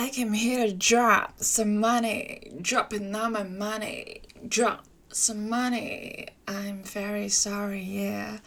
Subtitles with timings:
[0.00, 6.26] I came here to drop some money, dropping all my money, drop some money.
[6.46, 8.38] I'm very sorry, yeah.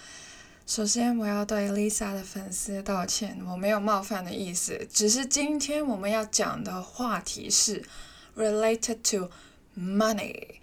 [0.65, 7.83] 首先，我要对 Lisa 的粉丝道歉，我没有冒犯的意思，只是今天我们要讲的话题是
[8.35, 9.29] related to
[9.77, 10.55] money。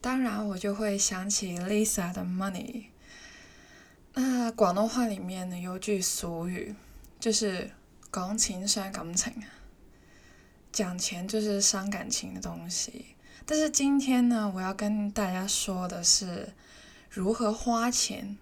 [0.00, 2.86] 当然，我就会想起 Lisa 的 money。
[4.14, 6.74] 那广东话里面呢有句俗语，
[7.20, 7.70] 就是
[8.10, 9.32] 讲钱伤感情，
[10.76, 13.16] 讲钱就是伤感情的东西。
[13.46, 16.52] 但是今天呢，我要跟大家说的是
[17.08, 18.36] 如何花钱。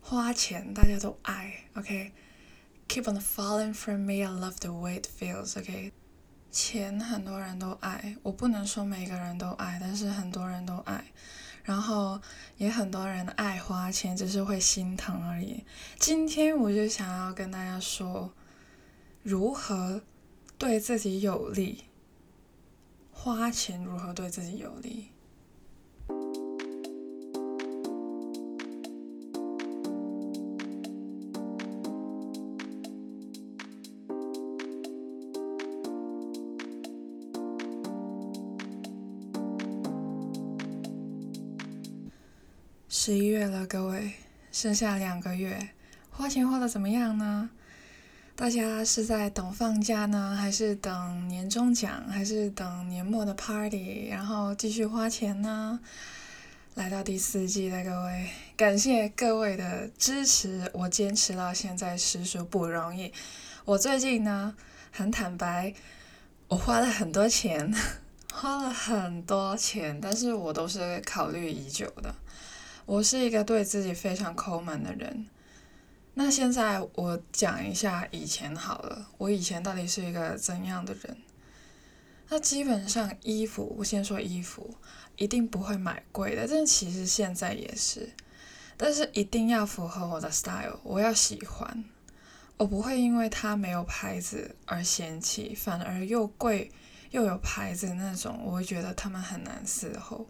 [0.00, 5.92] 花钱大家都爱，OK？Keep on falling for me, I love the way it feels, OK？
[6.50, 11.04] 钱很多人都爱，我不能说每个人都爱，但是很多人都爱。
[11.62, 12.20] 然后
[12.56, 15.62] 也很多人爱花钱，只是会心疼而已。
[16.00, 18.32] 今天我就想要跟大家说，
[19.22, 20.02] 如何
[20.58, 21.84] 对自己有利，
[23.12, 25.06] 花钱如何对自己有利。
[42.88, 44.14] 十一月了，各位，
[44.50, 45.70] 剩下两个月，
[46.10, 47.48] 花钱花的怎么样呢？
[48.40, 55.80] 大家是在等放假呢，还是等年终奖，还是等年末的 party，然后继续花钱呢？
[56.76, 63.12] 来到第四季的各位，感谢各位的支持，我坚持到现在实属不容易。
[63.64, 64.54] 我最近呢，
[64.92, 65.74] 很坦白，
[66.46, 67.74] 我花了很多钱，
[68.32, 72.14] 花了很多钱，但是我都是考虑已久的。
[72.86, 75.26] 我是一个对自己非常抠门的人。
[76.20, 81.16] 那现在我讲一下以前好了，我以前到底是一个怎样的人？
[82.28, 84.74] 那基本上衣服，我先说衣服，
[85.14, 88.12] 一定不会买贵的，但其实现在也是，
[88.76, 91.84] 但是一定要符合我的 style，我要喜欢，
[92.56, 96.72] 我不会因为它没有牌子而嫌弃，反而又贵
[97.12, 100.26] 又有牌子那种，我会觉得他们很难伺候。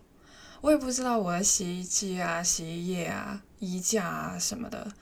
[0.60, 4.92] 我也不知道我的洗衣机啊、洗衣液啊、衣架啊什么的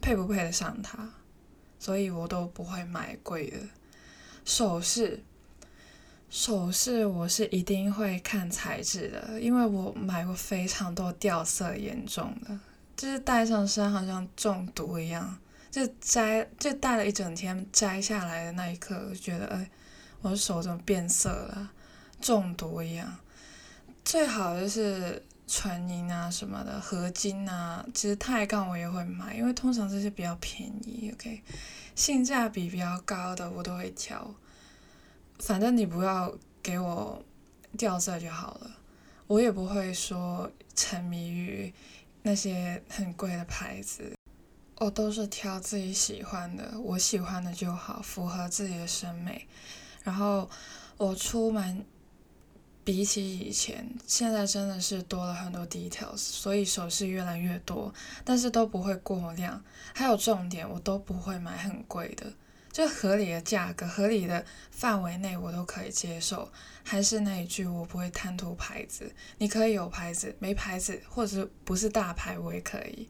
[0.00, 1.08] 配不配得上它，
[1.78, 3.58] 所以我都不会买贵的。
[4.44, 5.22] 首饰，
[6.28, 12.58] 首饰我是一定会看材质的，因为我买过非常多掉色严重的，
[12.96, 15.38] 就是戴上身好像中毒一样，
[15.70, 19.70] 就摘就戴了一整天，摘下来的那一刻，我就觉得哎，
[20.22, 21.70] 我的手怎么变色了，
[22.20, 23.18] 中毒一样。
[24.02, 25.22] 最好就是
[25.52, 31.42] 纯银啊什么的，合金啊，其实钛钢我也会买，因为通常这些比较便宜，OK，
[31.96, 34.32] 性价比比较高的我都会挑。
[35.40, 37.20] 反正你不要给我
[37.76, 38.70] 掉色就好了，
[39.26, 41.74] 我也不会说沉迷于
[42.22, 44.16] 那些很贵的牌子，
[44.76, 49.48] 我都是挑自己喜欢的，我喜欢的就好，符合自己的审美。
[50.04, 50.48] 然后
[50.96, 51.84] 我出门。
[52.82, 57.92] 比起以前，现在真的是多了很多 details，所以首饰越来越多，
[58.24, 59.62] 但是都不会过量。
[59.94, 62.32] 还有重点，我都不会买很贵的，
[62.72, 66.50] 就合理的价格、合理的范围内我都可以接受。
[66.82, 73.06] 还是那一句，我不会贪图牌子，你可以有牌子，没牌子或者不是大牌我也可以。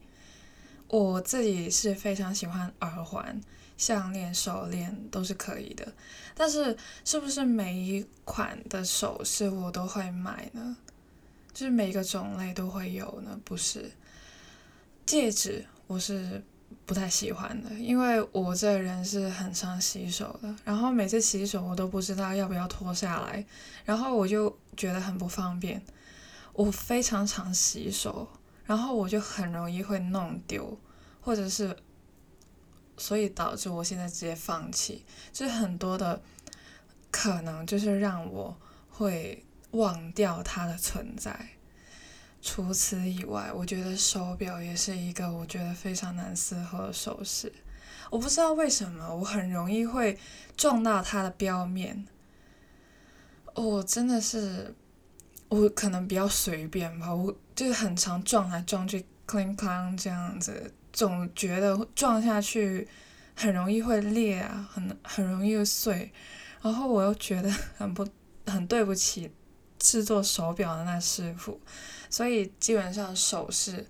[0.88, 3.40] 我自己是非常喜欢耳环。
[3.80, 5.90] 项链、手链都是可以的，
[6.34, 10.76] 但是是不是每一款的首饰我都会买呢？
[11.54, 13.40] 就是每个种类都会有呢？
[13.42, 13.90] 不是。
[15.06, 16.44] 戒指我是
[16.84, 23.42] 不太喜欢的，因为我这人是很常洗手的，然后每次洗手我都不知道要不要脱下来，
[23.86, 25.82] 然后我就觉得很不方便。
[26.52, 28.28] 我非常常洗手，
[28.66, 30.78] 然后我就很容易会弄丢，
[31.22, 31.74] 或者是。
[33.00, 35.02] 所以导致我现在直接放弃，
[35.32, 36.20] 就是很多的
[37.10, 38.54] 可能，就是让我
[38.90, 41.48] 会忘掉它的存在。
[42.42, 47.50] 除此以外，我觉得手表也是一个我觉得非常难伺候的首饰。
[48.10, 50.18] 我不知道为什么，我很容易会
[50.54, 52.06] 撞到它的表面。
[53.54, 54.74] 我真的是，
[55.48, 60.74] 我可能比较随便吧，我就是很常撞来撞去，clink clang 这样子。
[60.92, 62.86] 总觉得撞下去
[63.34, 66.12] 很容易会裂啊，很很容易碎，
[66.62, 68.06] 然后我又觉得很不
[68.46, 69.30] 很对不起
[69.78, 71.60] 制作手表的那师傅，
[72.08, 73.86] 所以基本上首饰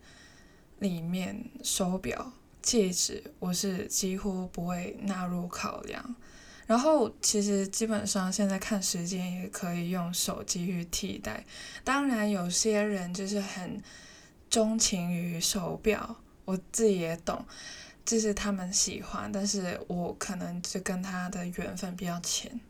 [0.78, 2.32] 里面手表
[2.62, 6.14] 戒指我是几乎不会纳入考量，
[6.66, 11.44] 然后其实基本上现在看时间也可以用手机去替代。
[11.82, 13.82] 当然有些人就是很
[14.48, 16.16] 钟情于手表，
[16.50, 17.44] 我自己也懂，
[18.04, 22.60] 就是他们喜欢，但是我可能就跟他的缘分比较浅。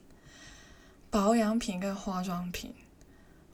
[1.10, 2.74] 保养品跟化妆品，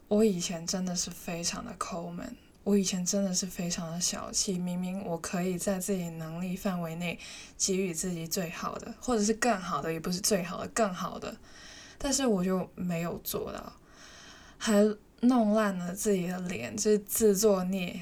[0.09, 2.35] 我以前真的是非常的抠门。
[2.65, 7.17] 我以前真的是非常的小气，明明我可以在自己能力范围内
[7.57, 11.37] 给予自己最好的，或者是更好的，也不是最好的，更好的，
[11.97, 13.71] 但是我就没有做到，
[14.57, 14.83] 还
[15.21, 18.01] 弄烂了自己的脸，就是自作孽。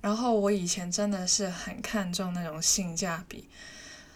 [0.00, 3.48] 然后我以前真的是很看重那种性价比，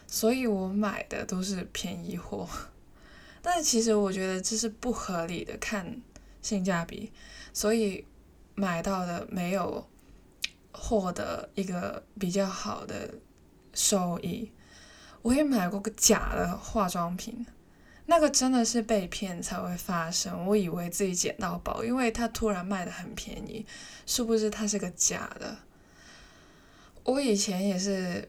[0.06, 2.48] 所以我买的都是便宜货。
[3.42, 6.00] 但其实我觉得这是不合理的，看
[6.42, 7.12] 性价比，
[7.52, 8.04] 所以。
[8.56, 9.88] 买到的没有
[10.70, 13.14] 获得一个比较好的
[13.72, 14.52] 收益。
[15.22, 17.46] 我也买过个假的化妆品，
[18.04, 20.46] 那个真的是被骗才会发生。
[20.46, 23.64] 我以为自己捡到宝，因为它突然卖的很便宜，
[24.04, 25.56] 殊不知它是个假的。
[27.04, 28.28] 我以前也是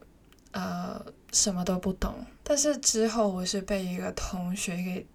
[0.51, 5.07] 呃什么都不懂，但是之后我是被一个同学给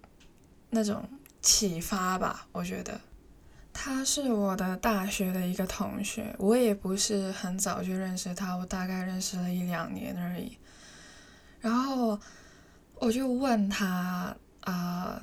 [0.70, 1.08] 那种
[1.40, 3.00] 启发吧，我觉得。
[3.78, 10.56] 他是我的大学的一个同学，我也不是很早就认识他，我大概认识了一两年而已。
[11.60, 12.18] 然后
[12.94, 15.22] 我就问他啊，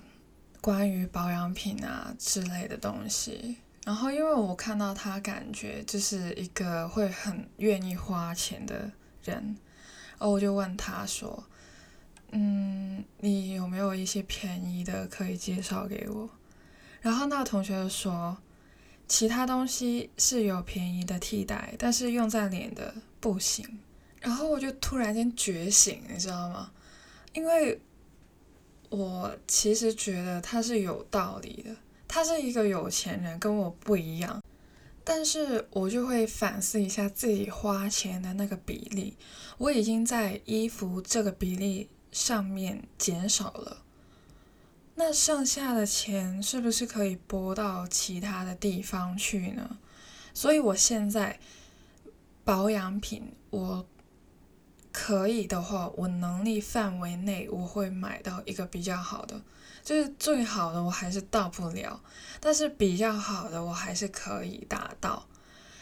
[0.61, 3.57] 关于保养品啊之类的东西。
[3.85, 8.91] 然后因为我看到他感觉就是一个会很愿意花钱的
[9.23, 9.57] 人，
[10.17, 11.43] 然后我就问他说
[12.31, 16.29] ：“嗯，你有没有一些便宜的可以介绍给我？”
[17.01, 18.37] 然后那个同学就说，
[19.07, 23.79] 其他东西是有便宜的替代，但是用在脸的不行。
[24.21, 26.71] 然后我就突然间觉醒，你知道吗？
[27.33, 27.81] 因为
[28.89, 31.75] 我其实觉得他是有道理的，
[32.13, 34.39] 他是一个有钱人，跟我不一样。
[35.03, 39.17] 但是我就会反思一下自己花钱的那个比例，
[39.57, 43.81] 我已经在衣服这个比例上面减少了。
[44.93, 49.79] 那剩下的钱是不是可以拨到其他的地方去呢？
[50.35, 51.39] 所以我现在
[52.43, 53.87] 保养品，我
[54.91, 59.41] 可以的话，我能力范围内我会买到一个比较好的，
[59.83, 62.01] 就是最好的我还是到不了，
[62.39, 65.27] 但是比较好的我还是可以达到，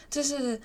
[0.10, 0.60] 就是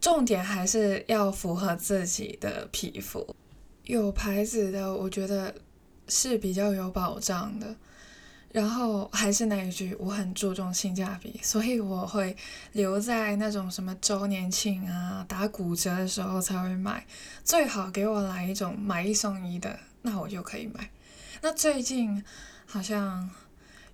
[0.00, 3.36] 重点还是要符合自己的皮肤，
[3.84, 5.54] 有牌子的，我觉得。
[6.08, 7.74] 是比较有保障的，
[8.52, 12.36] 然后还是那一句，我很注重性价比，所以我会
[12.70, 17.04] 留在那种什么周年庆啊、打骨折的时候才会买，
[17.42, 20.88] 最好给我来一种买一送一的，那我就可以买。
[21.46, 22.24] 那最近
[22.66, 23.30] 好像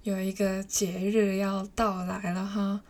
[0.05, 2.81] 有一个节日要到来了哈，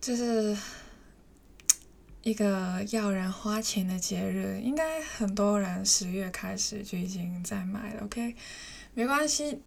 [0.00, 0.56] 就是。
[2.22, 8.04] 一个要人花钱的节日，应该很多人十月开始就已经在买了。
[8.04, 8.36] OK，
[8.94, 9.60] 没关系，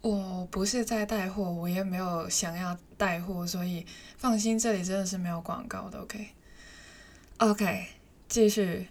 [0.00, 3.84] 我不是在带货，我也没有想要带货，所以
[4.16, 5.98] 放心，这里真的是没有广告的。
[6.00, 7.88] OK，OK，
[8.26, 8.88] 继续，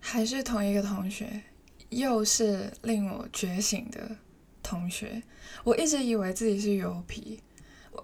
[0.00, 1.42] 还是同一个同学，
[1.90, 4.16] 又是令我觉醒的
[4.62, 5.22] 同学。
[5.64, 7.40] 我一直以为自己是油皮。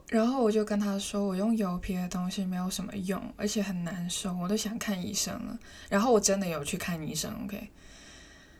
[0.08, 5.56] 然后我就跟他说，我用油皮的东西没有什么用，而且很难受，我都想看医生了。
[5.88, 7.70] 然后我真的有去看医生，OK。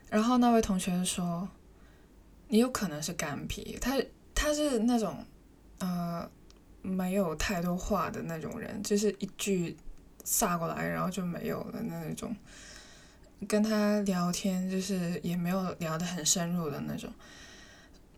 [0.09, 1.49] 然后那位同学说，
[2.47, 4.01] 你有可能是干皮，他
[4.33, 5.25] 他是那种
[5.79, 6.29] 呃
[6.83, 9.77] 没有太多话的那种人，就是一句
[10.23, 12.35] 撒过来，然后就没有了那种。
[13.45, 17.13] 跟他聊天就是也没有聊得很深入的那种，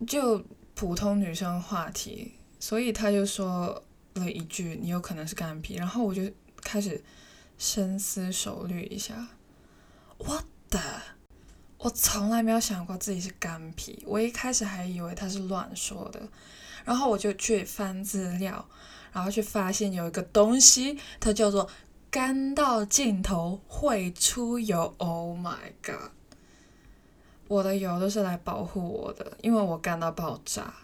[0.06, 2.32] 就普通女生话题。
[2.58, 3.82] 所以他就说
[4.14, 6.22] 了一句：“你有可能是干皮。”然后我就
[6.62, 7.02] 开始
[7.58, 9.28] 深思熟虑一下。
[10.16, 10.80] 我的，
[11.78, 14.02] 我从来没有想过自己是干皮。
[14.06, 16.20] 我一开始还以为他是乱说的。
[16.84, 18.66] 然后我就去翻资料，
[19.12, 21.68] 然后去发现有一个东西，它叫做
[22.10, 24.94] 干到尽头会出油。
[24.98, 26.10] Oh my god！
[27.48, 30.74] 我的油都是来保护我的，因为我干到爆炸。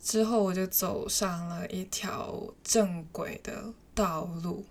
[0.00, 4.64] 之后我就走上了一条正轨的道路，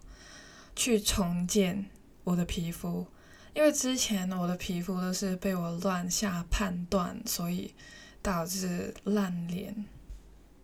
[0.75, 1.85] 去重建
[2.23, 3.05] 我的皮肤，
[3.53, 7.75] 因为之前我的皮肤都是被我乱下判断，所以
[8.21, 9.85] 导致烂脸。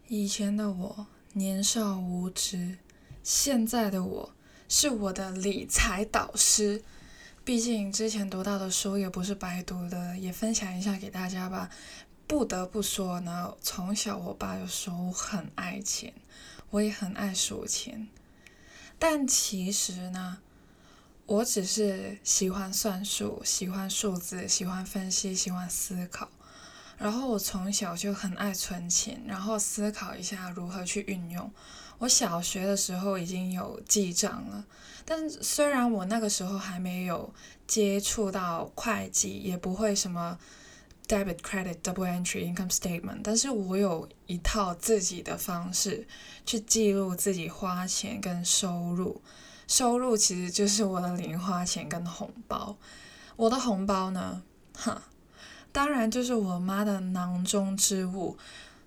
[0.08, 2.78] 以前的我年少无知，
[3.22, 4.34] 现在的我
[4.76, 6.82] 是我的理财导师。
[7.46, 11.70] 毕竟之前读到的书也不是白读的，也分享一下给大家吧。
[12.26, 16.12] 不得不说呢，从小我爸就说我很爱钱，
[16.72, 18.08] 我也很爱数钱。
[18.98, 20.40] 但其实呢，
[21.28, 26.28] 我只是喜欢算数，喜欢数字，喜欢分析，喜欢思考。
[26.98, 31.54] 然后我从小就很爱存钱，然后思考一下如何去运用。
[32.04, 34.66] 我小学的时候已经有记账了，
[35.06, 37.34] 但虽然我那个时候还没有
[37.66, 40.38] 接触到会计，也不会什么
[41.08, 46.06] debit credit double entry income statement，但是我有一套自己的方式
[46.46, 49.22] 去记录自己花钱跟收入。
[49.66, 52.76] 收入其实就是我的零花钱跟红包。
[53.38, 54.44] 我的红包呢，
[54.74, 55.04] 哈，
[55.72, 58.38] 当然就是我妈的囊中之物。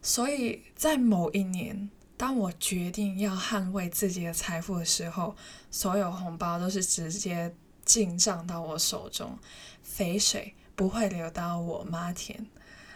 [0.02, 1.88] 所以在某一年。
[2.16, 5.36] 当我决定要捍卫自己的财富的时候，
[5.70, 7.54] 所有红包都是直接
[7.84, 9.38] 进账到我手中，
[9.82, 12.46] 肥水不会流到我妈田。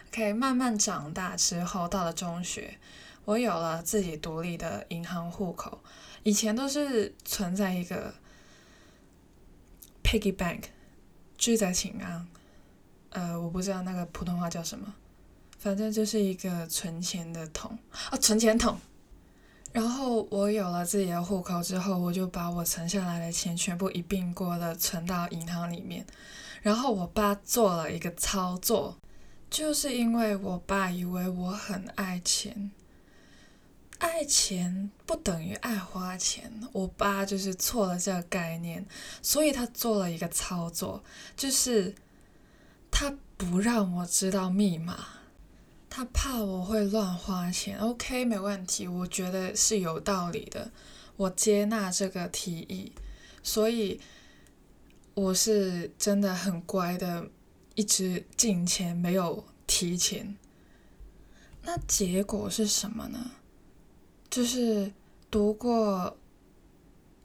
[0.09, 2.79] OK，慢慢长大之后，到了中学，
[3.25, 5.81] 我有了自己独立的银行户口。
[6.23, 8.13] 以前都是存在一个
[10.03, 10.63] piggy bank，
[11.37, 12.27] 聚在请安，
[13.11, 14.93] 呃，我不知道那个普通话叫什么，
[15.57, 17.77] 反正就是一个存钱的桶
[18.09, 18.77] 啊，存钱桶。
[19.73, 26.05] 然后我有了自己的户口之后，我就把我存下来的钱全部一并过了存到银行里面。
[26.61, 28.97] 然后我爸做了一个操作，
[29.49, 32.71] 就是因为我爸以为我很爱钱，
[33.97, 36.51] 爱钱不等于爱花钱。
[36.73, 38.85] 我爸就是错了这个概念，
[39.21, 41.03] 所以他做了一个操作，
[41.35, 41.95] 就是
[42.91, 45.05] 他不让我知道密码。
[45.93, 50.71] 他怕我会乱花钱，OK，没问题，我觉得是有道理的，
[51.17, 52.93] 我接纳这个提议，
[53.43, 53.99] 所以
[55.13, 57.27] 我是真的很乖的，
[57.75, 60.37] 一直进钱没有提钱。
[61.63, 63.31] 那结果是什么呢？
[64.29, 64.93] 就是
[65.29, 66.17] 读过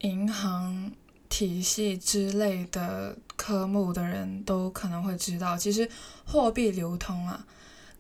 [0.01, 0.91] 银行
[1.29, 5.89] 体系之类的科目的人都可能会知道，其实
[6.25, 7.47] 货币流通啊。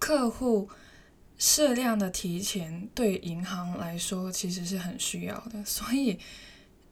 [0.06, 0.68] 客户
[1.36, 6.16] 适量的提前对银行来说其实是很需要的，所以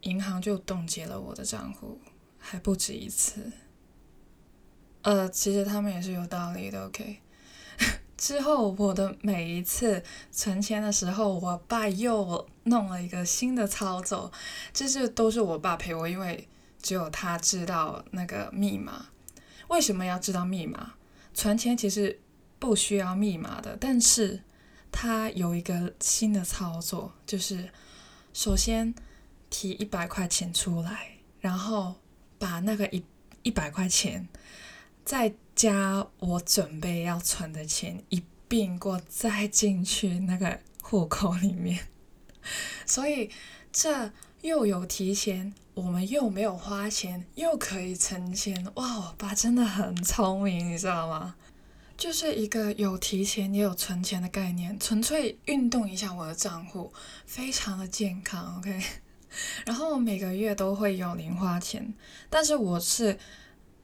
[0.01, 1.97] 银行就冻结了我的账户，
[2.37, 3.53] 还不止一次。
[5.03, 6.87] 呃，其实他们也是有道理的。
[6.87, 7.21] OK，
[8.17, 14.29] 之后我的每一次存钱的时候，我爸又弄了一个新的操作，
[14.73, 16.49] 这是都是我爸陪我，因为
[16.81, 19.05] 只有他知道那个密码。
[19.69, 20.95] 为什么要知道密码？
[21.33, 22.19] 存钱其实。
[22.65, 24.41] 不需要密码的，但是
[24.91, 27.69] 他有一个新的操作，就是
[28.33, 28.91] 首先
[29.51, 31.93] 提一百块钱出来，然后
[32.39, 33.03] 把那个一
[33.43, 34.27] 一百块钱
[35.05, 41.87] 再加我准备要存的钱一并过再进去那个户口里面，
[42.87, 43.29] 所以
[43.71, 51.35] 这又有提前，我们又没有花钱，又可以存钱，哇，我爸真的很聪明，你知道吗？
[51.97, 56.91] 就是一个有提前也有存钱的概念，纯粹运动一下我的账户，
[57.25, 58.81] 非常的健康，OK。
[59.65, 61.93] 然后每个月都会有零花钱，
[62.29, 63.17] 但是我是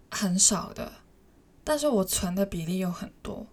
[0.09, 0.91] 很少的，
[1.63, 3.47] 但是我存的比例又很多。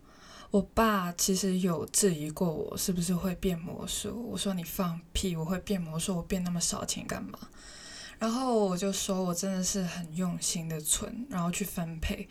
[0.50, 7.38] 我爸其实有质疑过我是不是会变魔术，我说你放屁，我会变魔术，我变那么少钱干嘛？
[8.18, 12.28] 然后我就说我真的是很用心的存，然后去分配。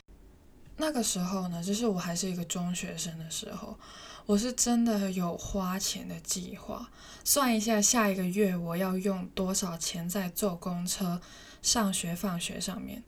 [0.77, 3.77] 那个时候呢，就是我还是一个中学生的时候，
[4.25, 6.89] 我是真的有花钱的计划，
[7.23, 11.19] 算一下下一个月我要用多少钱在坐公车
[11.61, 13.03] 上学放学上面，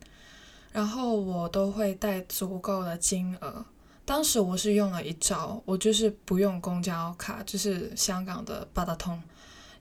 [0.72, 3.64] 然后我都会带足够的金额。
[4.04, 9.22] 当时我是用了一招，我就是不用公交卡，就是香港的八达通，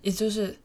[0.02, 0.60] 也就是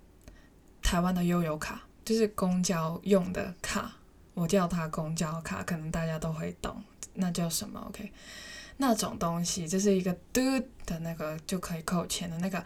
[0.83, 3.91] 台湾的悠游卡，就是公交用的卡，
[4.35, 6.85] 我叫它公交卡，可能大家都会懂。
[7.15, 8.13] 那叫什么？OK，
[8.77, 10.41] 那种东西就是一个嘟
[10.85, 12.63] 的那个就可以扣钱的那个，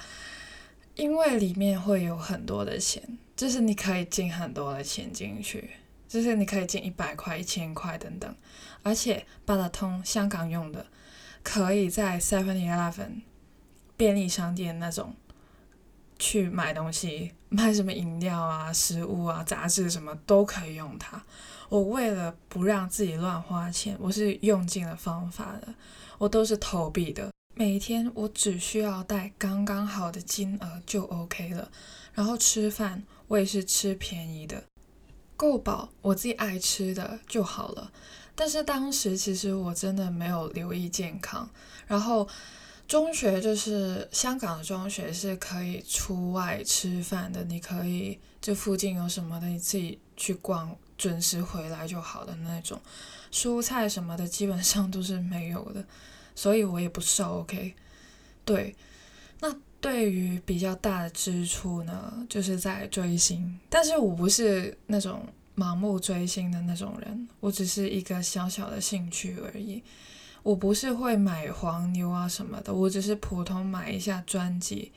[0.95, 3.03] 因为里面会有很多的钱，
[3.37, 5.71] 就是你可以进很多的钱进去，
[6.09, 8.35] 就是你可以进一百块、一千块等等。
[8.83, 10.87] 而且八达通香港用的，
[11.43, 13.23] 可以在 Seven Eleven
[13.97, 15.15] 便利商店那种
[16.19, 21.23] 去买东西，买什么饮料啊、食物啊、杂志什么都可以用它。
[21.69, 25.75] 我为了不让自己乱花钱，我是用尽了方法的，
[26.17, 27.31] 我都是投币的。
[27.55, 31.71] 每天我只需要带刚刚好的金额就 OK 了。
[32.15, 34.65] 然后吃饭，我也是吃便宜的，
[35.37, 37.93] 够饱，我自己爱吃的就好了。
[38.35, 41.49] 但是当时其实我真的没有留意健康，
[41.87, 42.27] 然后
[42.89, 52.81] 中学就是香港的中学是可以出外吃饭的，你可以这附近有什么的你自己去逛，准时回来就好的那种，
[53.31, 55.85] 蔬菜什么的基本上都是没有的，
[56.35, 57.41] 所以我也不瘦。
[57.41, 57.75] OK，
[58.47, 58.75] 对，
[59.41, 65.25] 那对于比较大的支出呢，就是在追星，但是我不是那种。
[65.59, 69.83] 盲目追星的那种人，我只是一个小小的兴趣而已。
[70.43, 74.93] 我不是会买黄牛啊什么的，我只是普通买一下专辑，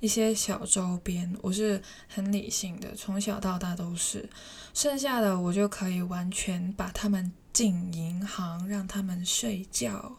[0.00, 1.36] 一些小周边。
[1.42, 4.28] 我是很理性的，从小到大都是。
[4.74, 10.16] 剩下的我就可以完全把他们进银行，让他们睡觉。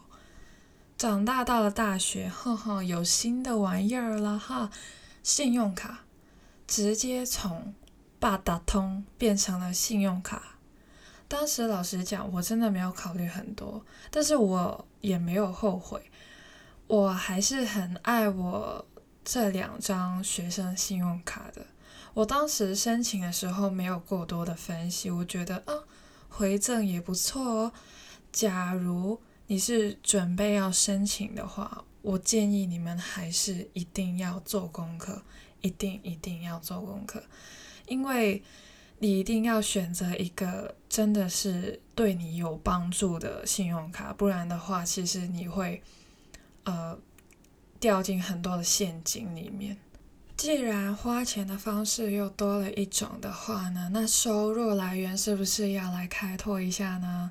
[0.96, 4.70] 长大到了大学，呵呵，有新的玩意儿了哈，
[5.22, 6.00] 信用卡，
[6.66, 7.74] 直接从。
[8.20, 10.53] 八达通变成了信用卡，
[11.26, 16.00] 当时老实讲，我真的没有考虑很多，但是我也没有后悔，
[16.86, 18.86] 我还是很爱我
[19.24, 21.66] 这两张学生信用卡的。
[22.12, 25.74] 我当时申请的时候没有过多的分析，我觉得啊，
[26.28, 27.72] 回赠也不错哦。
[28.30, 35.22] 假如你是准备要申请的话，我建议你们还是一定要做功课，
[35.62, 37.22] 一定一定要做功课。
[37.86, 38.42] 因为
[38.98, 45.82] 你一定要选择一个真的是对你有帮助的信用卡，不然的话，其实你会
[46.64, 46.98] 呃
[47.78, 49.76] 掉进很多的陷阱里面。
[50.36, 57.30] 既然花钱的方式又多了一种的话呢，那收入来源是不是要来开拓一下呢？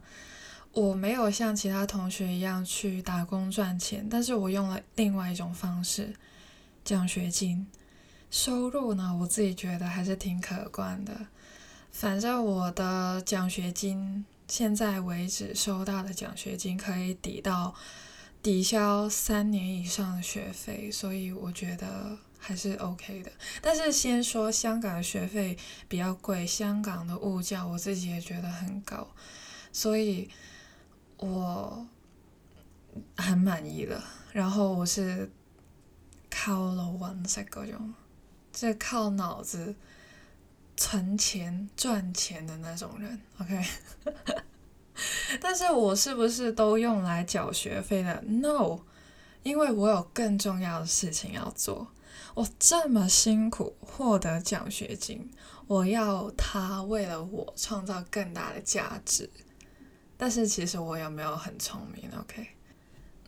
[0.72, 6.16] 我没有像其他同学一样去打工赚钱，但是我用了另外一种方式，
[6.86, 7.68] 奖学金。
[8.32, 11.28] 收入呢，我自己觉得还是挺可观的。
[11.94, 17.74] 反正我的奖学金，现在为止收到的奖学金可以抵到
[18.42, 23.32] 抵消三年以上的学费，所以我觉得还是 OK 的。
[23.62, 25.56] 但是先说香港的学费
[25.88, 29.08] 比较贵，香港的物价我自己也觉得很高，
[29.72, 30.28] 所以
[31.18, 31.88] 我
[33.16, 34.04] 很满意了。
[34.34, 35.32] 然后我是
[36.30, 37.94] 靠了揾食嗰种。
[38.52, 39.76] 这靠脑子
[40.76, 43.64] 存钱赚钱的那种人，OK？
[45.42, 48.80] 但是我是不是都用来缴学费的？No，
[49.42, 51.88] 因为我有更重要的事情要做。
[52.36, 55.32] 我这么辛苦获得奖学金，
[55.68, 59.30] 我要他为了我创造更大的价值。
[60.18, 62.48] 但是其实我有没有很聪明？OK？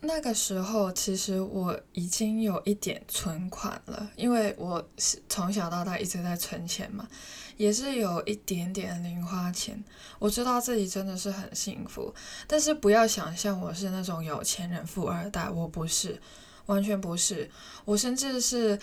[0.02, 7.08] 那个时候，其实我已经有一点存款了，因为我是从小到大一直在存钱嘛，
[7.56, 9.82] 也是有一点点零花钱。
[10.18, 12.14] 我知道自己真的是很幸福，
[12.46, 16.20] 但是不要想象我是那种有钱人、富二代，我不是，
[16.66, 17.50] 完全不是。
[17.84, 18.78] 我甚至是，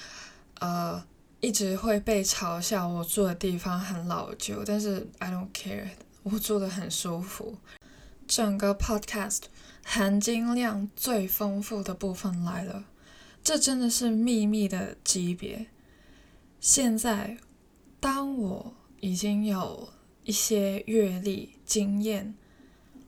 [0.59, 1.01] 呃，
[1.39, 5.89] 一直会被嘲笑我住的地方很老旧，但是 I don't care，
[6.23, 7.55] 我住的很舒服。
[8.27, 9.43] 整个 podcast。
[9.83, 12.85] 含金量最丰富的部分来了，
[13.43, 15.67] 这真的是秘密的级别。
[16.59, 17.37] 现在，
[17.99, 19.89] 当我已经有
[20.23, 22.33] 一些阅历、经验，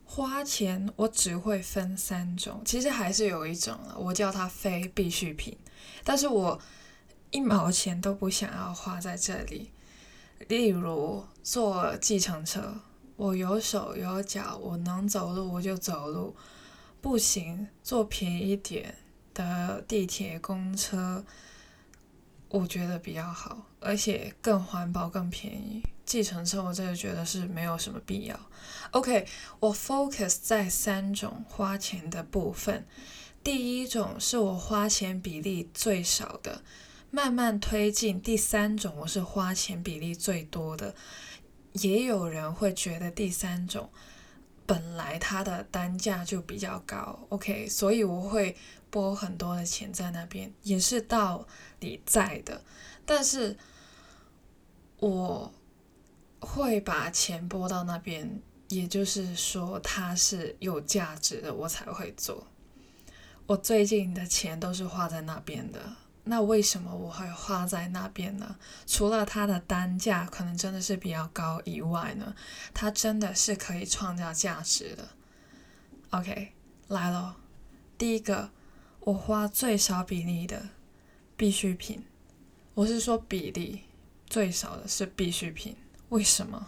[0.03, 5.57] 花钱我只会分三种，其实还是有一种了，我叫它非必需品，
[6.03, 6.59] 但是我
[7.31, 9.71] 一毛钱都不想要花在这里。
[10.49, 12.81] 例如坐计程车，
[13.15, 16.35] 我有手有脚，我能走路我就走路。
[17.05, 18.95] 步行坐便宜点
[19.31, 21.23] 的地铁、公车，
[22.49, 25.83] 我觉得比较好，而且更环保、更便宜。
[26.03, 28.39] 计程车我真的觉得是没有什么必要。
[28.89, 29.27] OK，
[29.59, 32.87] 我 focus 在三种花钱的部分。
[33.43, 36.63] 第一种是我花钱比例最少的，
[37.11, 38.19] 慢慢推进。
[38.19, 40.95] 第三种我是花钱比例最多的，
[41.73, 43.91] 也有人会觉得第三种。
[44.65, 48.55] 本来它的单价就比较高，OK，所以我会
[48.89, 51.47] 拨很多的钱在那边，也是道
[51.79, 52.61] 理在的。
[53.05, 53.55] 但是
[54.97, 55.53] 我
[56.39, 62.47] 会把钱拨到那边，也就是说它是有价值的，我才会做。
[63.45, 65.79] 我最近的钱都是花在那边的。
[66.27, 68.55] 那为什么我会花在那边呢？
[68.87, 72.35] 除了它的单价可能真的是比较高以外呢，
[72.73, 75.07] 它真的是可以创造价值的。
[76.09, 76.51] OK，
[76.87, 77.37] 来了，
[77.97, 78.49] 第一个，
[79.01, 80.69] 我花最少比例的
[81.37, 82.03] 必需品，
[82.73, 83.83] 我是说比例
[84.27, 85.75] 最少的是必需品。
[86.09, 86.67] 为什么？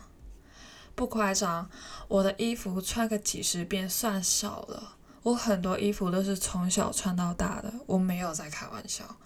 [0.94, 1.70] 不夸张，
[2.08, 4.98] 我的衣服穿个几十遍算少了。
[5.24, 9.18] 我很多衣服都是从小穿到大的，我没有在开玩笑。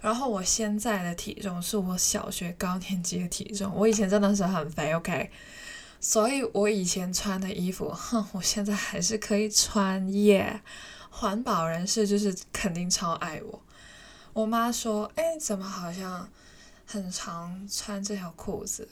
[0.00, 5.30] 然后我现在的体重是我小学高年级的体重，我以前真的是很肥，OK。
[5.98, 10.60] 所以我以前穿的衣服，哼，我现在还是可以穿耶。
[11.10, 13.62] 环保人士就是肯定超爱我。
[14.34, 16.28] 我妈说：“哎，怎么好像
[16.84, 18.86] 很常穿这条裤子？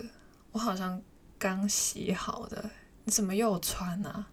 [0.52, 1.00] 我好像
[1.38, 2.70] 刚洗好的，
[3.04, 4.26] 你怎么又穿呢？”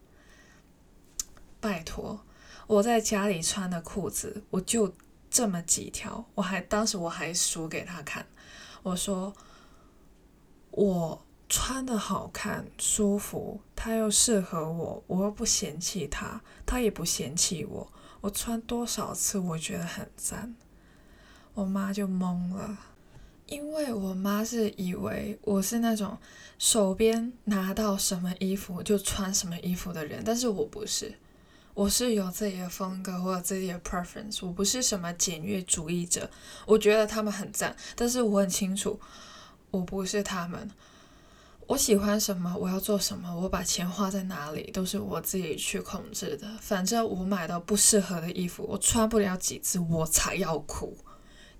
[1.59, 2.21] 拜托，
[2.65, 4.95] 我在家里穿的裤子我就
[5.31, 8.27] 这么几条，我还当时我还数给他看，
[8.83, 9.33] 我说
[10.69, 11.25] 我。
[11.53, 17.91] 穿的好看、舒服，它又适合我，我又不嫌弃它，它也不嫌弃我。
[18.21, 20.55] 我穿多少次，我觉得很赞。
[21.53, 22.77] 我妈就懵了，
[23.47, 26.17] 因为我妈是以为我是那种
[26.57, 31.13] 手边拿到什么衣服就穿什么衣服的人，但是我不是，
[31.73, 36.29] 我是有自己的风格，我有自己的 preference，我不是什么简约主义者。
[36.65, 38.99] 我觉得他们很赞，但是我很清楚，
[39.71, 40.69] 我不是他们。
[41.67, 46.45] 我喜欢什么，我要做什么，我把钱花在哪里，都是我自己去控制的。
[46.59, 50.97] 反正我买到不适合的衣服，我穿不了几次，我才要哭。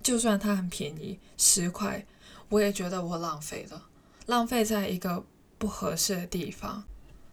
[0.02, 2.04] 就算它很便宜，十块，
[2.50, 3.86] 我也觉得我浪费了，
[4.26, 5.24] 浪费在一个
[5.56, 6.84] 不合适的地方。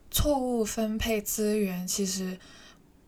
[0.10, 2.40] 错误分配资源，其实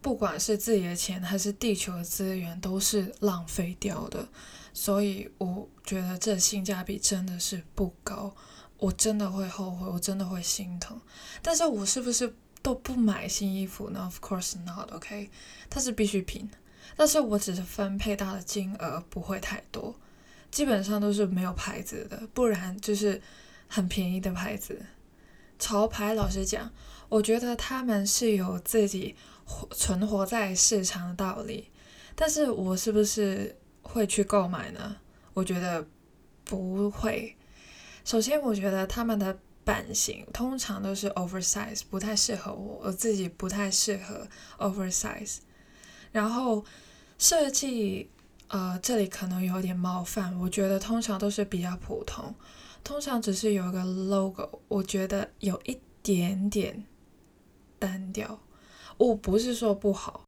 [0.01, 4.27] 不管是自己的钱还是地球的资源，都是浪费掉的。
[4.73, 8.35] 所以我觉得这性价比真的是不高。
[8.77, 10.99] 我真的会后悔，我真的会心疼，
[11.43, 12.33] 但是我是不是
[12.63, 15.29] 都不买新衣服呢？Of course not，OK，
[15.69, 16.49] 它是必需品，
[16.97, 19.95] 但是我只是分配到的金额不会太多，
[20.49, 23.21] 基本上都是没有牌子的，不然就是
[23.67, 24.83] 很便宜的牌子。
[25.59, 26.71] 潮牌，老实讲，
[27.11, 31.67] 我觉得他们是有自己活存活在市场的道理，
[32.15, 34.95] 但是我是不是会去购买呢？
[35.33, 35.85] 我觉得
[36.45, 37.35] 不会。
[38.05, 44.25] 首先，我觉得他们的版型通常都是 oversize，不太适合我，我自己不太适合
[44.57, 45.39] oversize。
[46.13, 46.63] 然后
[47.17, 48.09] 设计，
[48.47, 52.33] 呃，这里可能有点冒犯，我觉得通常都是比较普通，
[52.85, 56.85] 通常只是有一个 logo，我觉得有一点点
[57.81, 58.39] 单调。
[58.97, 60.25] 我不是说不好，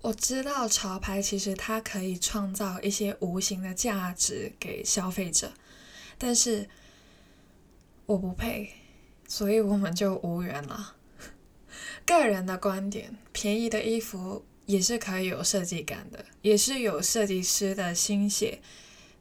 [0.00, 5.52] 我知道潮牌其实它可以创造一些无形的价值给消费者，
[6.16, 6.70] 但是。
[8.04, 8.68] 我不配，
[9.28, 10.96] 所以我们就无缘了。
[12.04, 18.60] 个人的观点，便宜的衣服也是可以有设计感的，也是有设计师的心血、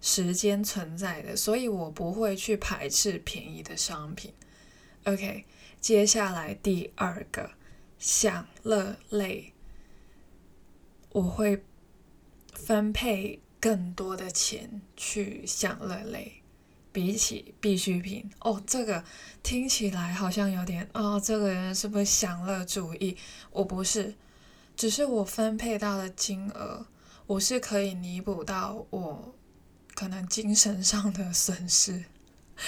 [0.02, 4.34] 时间存在的，所以我不会去排斥便宜的商品。
[5.06, 5.46] OK，
[5.80, 7.52] 接下来第二个
[8.02, 9.54] 享乐类，
[11.12, 11.64] 我会
[12.52, 16.42] 分配更多的钱去享乐类。
[16.92, 19.04] 比起必需品哦，这个
[19.44, 23.16] 听起来好像有点哦，这个人是不是享乐主义？
[23.52, 24.16] 我不是，
[24.76, 26.88] 只是我分配到的金额，
[27.28, 29.36] 我是可以弥补到我
[29.94, 32.04] 可能精神上的损失。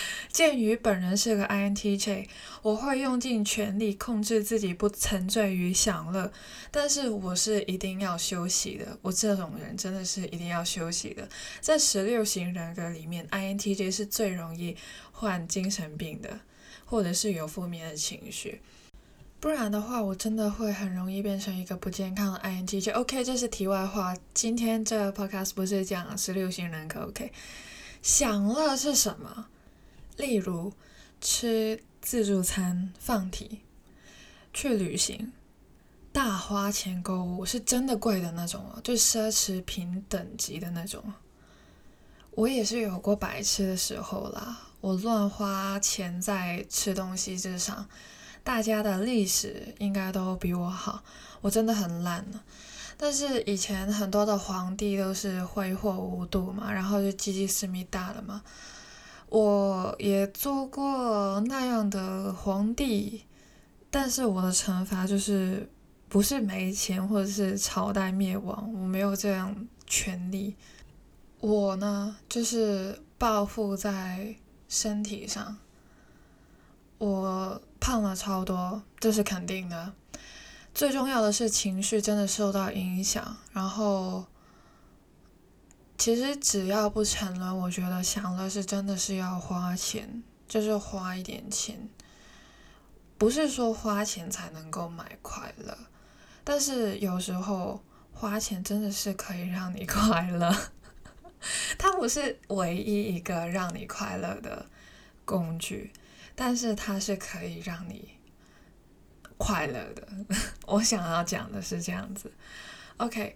[0.31, 2.27] 鉴于本人是个 INTJ，
[2.61, 6.31] 我会用尽全力控制自己不沉醉于享乐，
[6.71, 8.97] 但是我是一定要休息的。
[9.01, 11.27] 我这种人真的是一定要休息的。
[11.61, 14.75] 在十六型人格里面，INTJ 是最容易
[15.11, 16.39] 患精神病的，
[16.85, 18.61] 或者是有负面的情绪。
[19.39, 22.93] 不然的话，我真的会很容易变成一个不健康的 INTJ。
[22.93, 24.15] OK，这是题外话。
[24.33, 27.01] 今天这个 Podcast 不是讲十六型人格。
[27.01, 27.29] OK，
[28.01, 29.47] 享乐是什么？
[30.17, 30.73] 例如
[31.21, 33.61] 吃自助餐、放题、
[34.53, 35.31] 去旅行、
[36.11, 41.03] 大花钱购物，是真的贵的那种哦，就奢侈品等级的那种。
[42.31, 47.87] 我也是有过白痴的时候啦，我乱花钱在吃东西之上。
[48.43, 51.01] 大家的历史应该都比我好，
[51.39, 52.41] 我真的很烂呢。
[52.97, 58.43] 但是以前很多的皇帝都是挥霍无度嘛，然后就积积思密达了嘛。
[59.33, 63.23] 我也做过那样的皇帝，
[63.89, 65.67] 但是我的惩罚就是
[66.07, 70.55] 不是没钱或者是朝代灭亡，我没有这样权利。
[71.39, 74.35] 我呢，就是报复在
[74.69, 75.57] 身体上，
[76.99, 79.93] 我胖了超多，这是肯定的。
[80.75, 84.25] 最重要的是情绪真的受到影响，然后。
[86.03, 91.87] 其实只要不沉沦，我觉得享乐是真的是要花钱，就是花一点钱，
[93.17, 95.77] 不是说花钱才能够买快乐，
[96.43, 100.53] 但是有时候花钱真的是可以让你快乐。
[101.79, 104.65] 它不是唯一一个让你快乐的
[105.23, 105.93] 工具，
[106.35, 108.09] 但是它是可以让你
[109.37, 110.05] 快乐的。
[110.67, 112.29] 我想要讲的是这样子。
[112.97, 113.33] OK，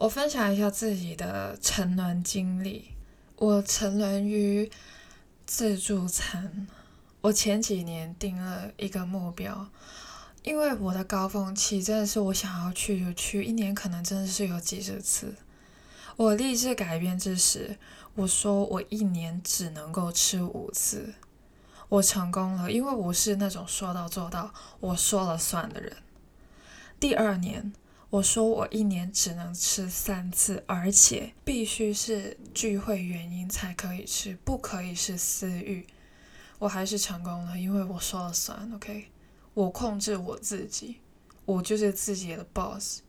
[0.00, 2.92] 我分享一下自己的沉沦经历。
[3.34, 4.70] 我沉沦于
[5.44, 6.68] 自助餐。
[7.20, 9.68] 我前几年定了一个目标，
[10.44, 15.34] 因为我的高峰期真的是我想要去就去，一年可能真的是有几十次。
[16.16, 17.76] 我立志改变之时，
[18.14, 21.12] 我说我一年只能够吃五次，
[21.88, 25.96] 我成功了，因为我是那种说到做到，我说了算的人。
[27.00, 27.72] 第二年，
[28.10, 35.86] 我说我一年只能吃三次，而且必须是聚会原因才可以吃，不可以是私欲。
[36.58, 38.72] 我还是成功了，因为我说了算。
[38.74, 39.08] OK，
[39.52, 40.96] 我控制我自己，
[41.44, 43.00] 我就是自己的 boss。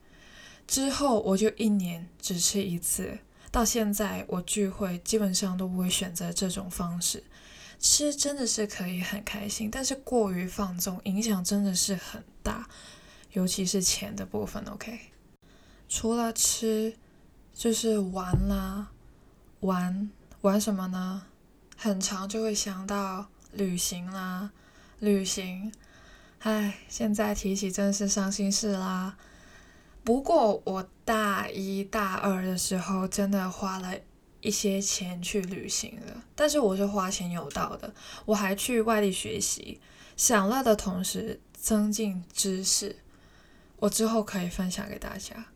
[0.66, 3.18] 之后我就一年只吃一次，
[3.50, 7.24] 到现在我聚会基本上都不会选择这种方式。
[7.80, 12.68] 吃真的是可以很开心，但是过于放纵，影响真的是很大，
[13.32, 14.64] 尤其是钱的部分。
[14.64, 14.98] OK，
[15.88, 16.96] 除了吃，
[17.54, 18.90] 就是玩啦，
[19.60, 21.22] 玩玩什么呢？
[21.76, 24.50] 很长就会想到旅行啦，
[24.98, 25.72] 旅行，
[26.40, 29.16] 唉，现在提起真是伤心事啦。
[30.04, 33.94] 不过我大一大二的时候真的花了
[34.40, 39.80] 一些钱去旅行了，但是我是花钱有道的，我还去外地学习，
[40.16, 42.96] 享乐的同时增进知识，
[43.80, 45.46] 我之后可以分享给大家。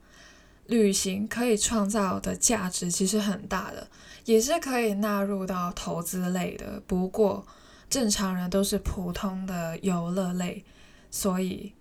[0.67, 3.89] 旅行可以创造的价值其实很大的，
[4.25, 6.83] 也是可以纳入到投资类的。
[6.87, 7.47] 不过
[7.89, 10.65] 正常人都是普通的游乐类，
[11.11, 11.73] 所以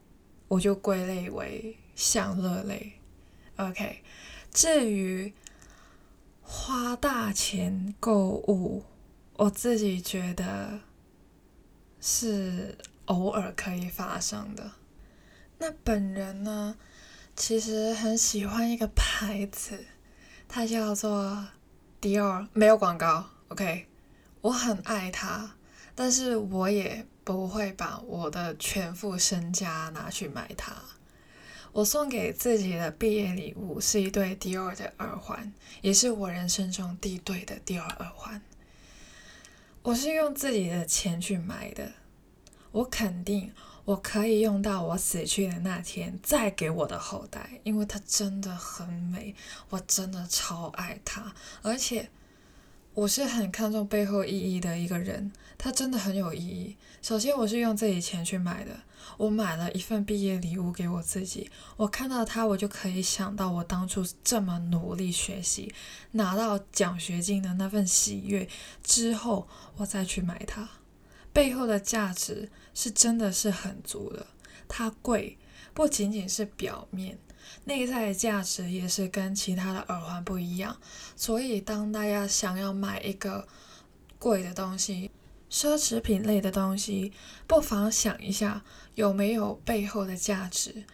[0.47, 1.75] 我就归类为。
[1.95, 2.93] 享乐类
[3.55, 4.01] ，OK。
[4.51, 5.31] 至于
[6.41, 8.83] 花大钱购物，
[9.35, 10.79] 我自己觉得
[12.01, 12.75] 是
[13.05, 14.71] 偶尔可以发生的。
[15.65, 16.75] 那本人呢，
[17.37, 19.85] 其实很喜欢一个牌子，
[20.45, 21.47] 它叫做
[22.01, 23.87] 迪奥，没有广告，OK。
[24.41, 25.55] 我很爱它，
[25.95, 30.75] 但是我也不会把我的全副身家拿去买它。
[31.71, 38.41] 我送给自己的毕业礼物是一对迪奥的耳环，也是我人生中第一对的迪奥耳环。
[39.81, 41.93] 我是用自己的钱去买的，
[42.73, 43.53] 我肯定
[43.85, 49.35] 我可以用到我死去的那天，再给我的后代，因为它真的很美，
[49.69, 52.09] 我真的超爱它，而且。
[52.95, 56.77] 我是很看重背后意义的一个人，它真的很有意义。
[57.01, 58.71] 首先，我是用自己钱去买的，
[59.17, 61.49] 我买了一份毕业礼物给我自己。
[61.75, 65.73] 我看到它，我就可以想到我当初这么努力学习，
[66.11, 68.47] 拿到奖学金的那份喜悦。
[68.83, 70.69] 之后，我再去买它，
[71.33, 74.27] 背后的价值是真的是很足的。
[74.67, 75.37] 它贵，
[75.73, 77.17] 不仅仅是表面。
[77.65, 80.77] 内在的价值也是跟其他的耳环不一样，
[81.15, 83.47] 所以当大家想要买一个
[84.17, 85.11] 贵的东西、
[85.51, 87.11] 奢侈品类的东西，
[87.45, 88.63] 不妨想一下
[88.95, 90.85] 有没有背后的价值，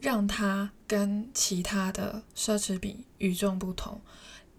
[0.00, 4.00] 让它跟其他的奢侈品与众不同，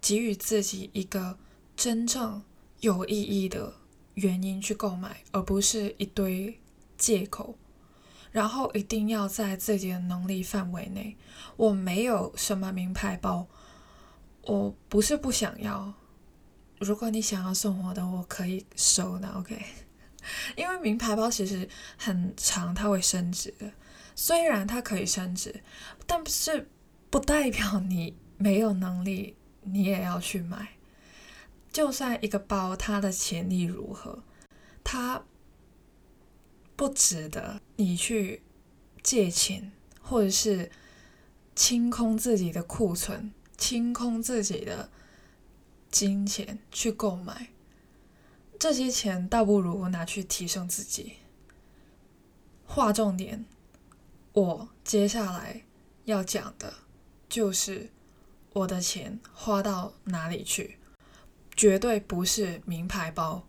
[0.02, 1.38] 给予自己一个
[1.76, 2.44] 真正
[2.82, 3.74] 有意义的
[4.20, 6.60] 原因去购买，而不是一堆
[6.98, 7.58] 借口。
[8.32, 11.18] 然后一定要在自己的能力范围内。
[11.58, 13.48] 我没有什么名牌包，
[14.44, 15.92] 我不是不想要。
[16.78, 19.60] 如果你想要送我的，我可以收的，OK。
[20.56, 23.72] 因为名牌包其实很长，它会升值的。
[24.16, 25.64] 虽然它可以升值，
[26.06, 26.70] 但是
[27.10, 30.68] 不代表你没有能力，你也要去买。
[31.72, 34.24] 就算一个包，它的潜力如何，
[34.84, 35.24] 它。
[36.76, 38.42] 不值得你去
[39.04, 40.72] 借钱，或者是
[41.54, 44.90] 清空自己的库存、清空自己的
[45.92, 47.50] 金钱去购买
[48.58, 51.18] 这些钱，倒不如拿去提升自己。
[52.66, 53.46] 划重点，
[54.32, 55.66] 我接下来
[56.06, 56.74] 要讲的
[57.28, 57.90] 就是
[58.54, 60.79] 我的钱花到哪里去，
[61.60, 63.46] 绝对不是名牌包。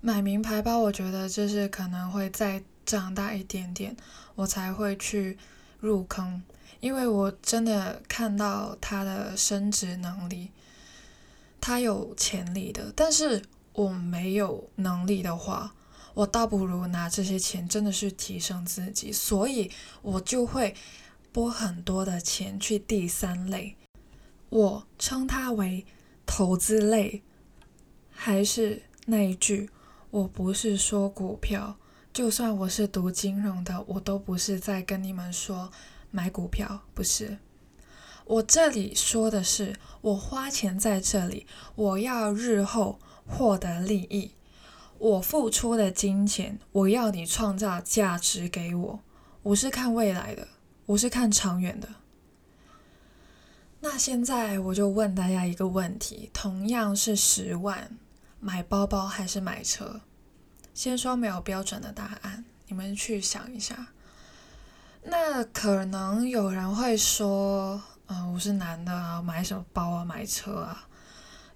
[0.00, 3.94] 买名牌包，我觉得就是可能会再长大一点点，
[4.34, 5.36] 我才会去
[5.78, 6.42] 入坑，
[6.80, 10.52] 因为我真的看到它的升值能力，
[11.60, 12.90] 它有潜力的。
[12.96, 13.42] 但是
[13.74, 15.74] 我没有能力的话，
[16.14, 19.70] 我倒不如拿这些钱真的是提升自己，所以
[20.00, 20.74] 我就会
[21.30, 23.76] 拨很多的钱去第三类，
[24.48, 25.84] 我称它为
[26.34, 27.22] 投资类。
[28.10, 29.68] 还是那一句，
[30.08, 31.76] 我不是说股票，
[32.10, 35.70] 就算我是读金融的，我都不是在跟你们说
[36.10, 37.36] 买股票，不是。
[38.24, 44.30] 我这里说的是，我花钱在这里，我要日后获得利益。
[44.96, 49.00] 我付出的金钱，我要你创造价值给我。
[49.42, 50.48] 我是看未来的，
[50.86, 51.88] 我是看长远的。
[53.84, 57.90] 那现在我就问大家一个问题：同样是十万，
[58.38, 60.00] 买包包还是买车？
[60.72, 63.88] 先说没有标准的答案，你们去想一下。
[65.02, 67.82] 那可能有人会说。
[68.06, 70.86] 嗯，我是男的啊，买什么包啊，买车啊？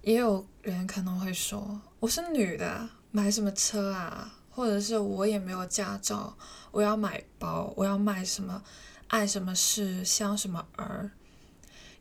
[0.01, 4.33] 也有人可能会说，我是女的，买什么车啊？
[4.49, 6.35] 或者是我也没有驾照，
[6.71, 8.61] 我要买包，我要买什么？
[9.07, 11.11] 爱什么事，香什么儿？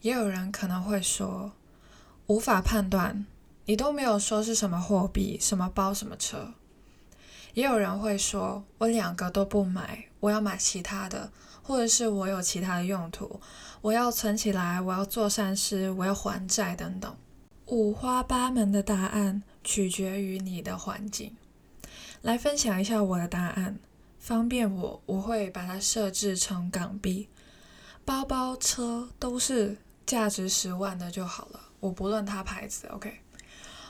[0.06, 1.50] 也有人可能会说，
[2.28, 3.26] 无法判断，
[3.64, 6.54] 你都没有说是什么货币，什么包，什么车。
[7.54, 11.32] 也有人会说，我两个都不买，我要买其他的。
[11.60, 13.40] 或者是我有其他的用途，
[13.80, 17.12] 我要存起来，我要做善事，我要还债等等，
[17.66, 21.34] 五花八门的答案取决于你的环境。
[22.22, 23.80] 来分享一下我的答案，
[24.20, 27.28] 方便我，我会把它设置成港币，
[28.04, 33.20] 包包、车都是价值十万的就好了，我不论它牌子，OK。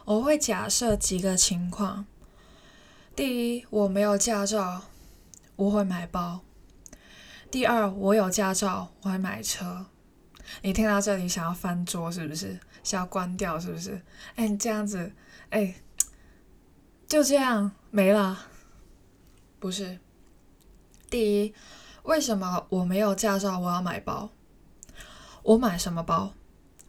[0.06, 2.06] 我会假设几个情况，
[3.14, 4.82] 第一，我没有驾照，
[5.56, 6.40] 我会买包。
[7.50, 9.86] 第二，我有驾照，我会买车。
[10.62, 12.58] 你听到这里想要翻桌是不是？
[12.82, 14.00] 想要关掉是不是？
[14.36, 15.12] 哎，你这样子，
[15.50, 15.74] 哎，
[17.08, 18.46] 就这样没了？
[19.58, 19.98] 不是。
[21.10, 21.54] 第一，
[22.04, 24.30] 为什么我没有驾照，我要买包？
[25.46, 26.34] 我买什么包？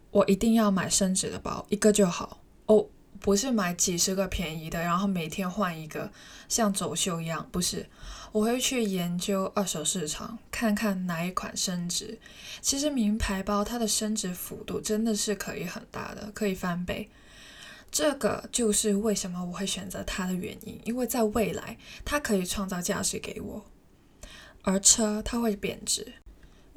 [0.09, 2.87] 我一定要买升值的包，一个就好哦。
[3.19, 6.11] 不是买几十个便宜的，然后每天换一个，
[6.49, 7.47] 像走秀一样。
[7.51, 7.87] 不是，
[8.31, 12.19] 我会去研究二手市场，看看哪一款升值。
[12.59, 17.07] 其实名牌包它的升值幅度真的是可以很大的，可以翻倍。
[17.91, 23.63] 这个就是为什么我会选择它的原因，因为在未来它可以创造价值给我。
[24.63, 26.13] 而车它会贬值，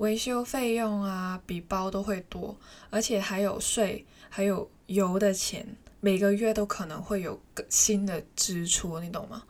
[0.00, 2.56] 维修费用啊比包都会多，
[2.88, 5.76] 而且还有税，还有油的钱。
[6.00, 9.42] 每个月都可能会有个新的支出，你懂吗？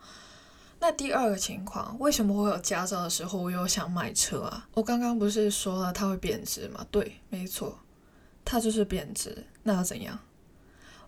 [0.81, 4.67] 那第二个情况，为什么我有驾照的时候，我又想买车啊？
[4.73, 6.85] 我刚刚不是说了它会贬值吗？
[6.91, 7.79] 对，没错，
[8.43, 9.45] 它就是贬值。
[9.63, 10.19] 那又怎样？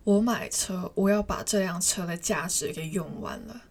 [0.05, 3.61] 我买车，我要把这辆车的价值给用完了，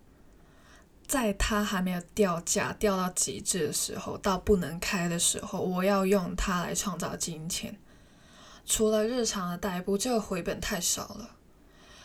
[1.12, 7.78] 在它还没有掉价掉到极致的时候，到不能开的时候，我要用它来创造金钱。
[8.64, 11.32] 除了日常的代步，这个回本太少了。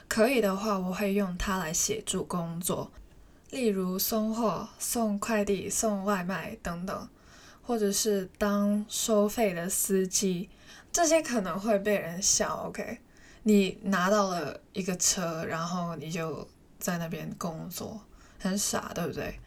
[0.10, 2.92] 可以的话，我会用它来协助工作，
[3.50, 7.10] 例如送货、送快递、送外卖等等，
[7.62, 10.50] 或者是当收费的司机，
[10.92, 12.66] 这些可能会被人笑。
[12.68, 13.00] OK，
[13.44, 16.46] 你拿到了一个车，然后你就
[16.78, 18.02] 在那边工作，
[18.40, 19.40] 很傻，对不对？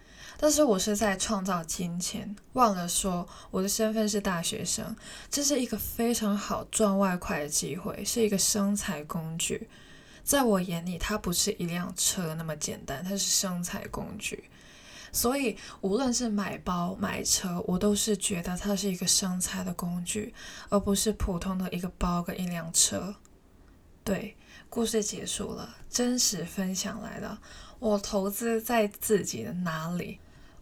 [0.43, 4.97] 但是我是在创造金钱，忘了说我的身份是大学生，
[5.31, 9.69] 这是一个非常好赚外快的机会，是一个生财工具。
[10.25, 14.45] 在我眼里，它不是一辆车那么简单，它是生财工具。
[15.13, 20.33] 所以，无论是买包、买车，我都是觉得它是一个生财的工具，
[20.69, 23.17] 而不是普通的一个包跟一辆车。
[24.05, 24.37] 对，
[24.69, 27.41] 故事结束了，真实分享来了。
[27.81, 30.21] 我投资在自己的哪里？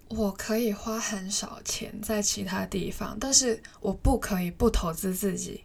[0.08, 5.64] 我可以花很少钱在其他地方，但是我不可以不投资自己。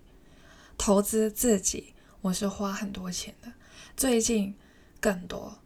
[0.78, 3.54] 投资自己，我是花很多钱的。
[3.96, 4.56] 最近
[5.00, 5.60] 更多，